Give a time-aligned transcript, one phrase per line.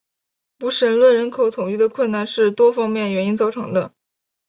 [0.63, 3.93] 无神论人口统计的困难是多方面原因造成的。